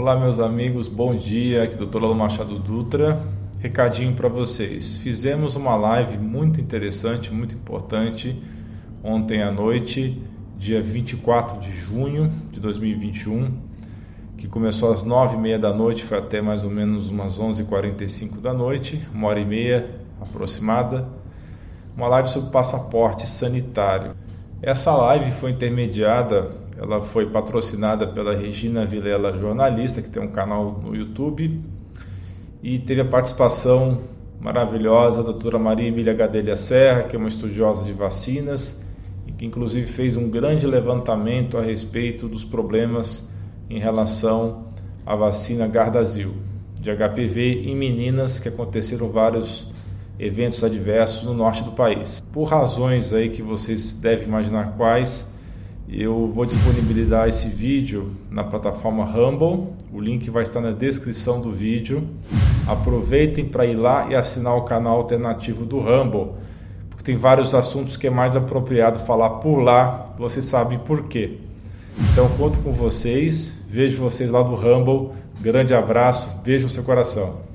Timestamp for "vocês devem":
53.42-54.26